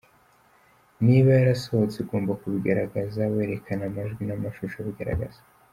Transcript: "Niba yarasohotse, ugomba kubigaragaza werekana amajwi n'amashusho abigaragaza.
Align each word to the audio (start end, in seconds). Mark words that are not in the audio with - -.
"Niba 1.05 1.29
yarasohotse, 1.39 1.97
ugomba 1.99 2.37
kubigaragaza 2.41 3.21
werekana 3.33 3.83
amajwi 3.89 4.21
n'amashusho 4.25 4.77
abigaragaza. 4.79 5.41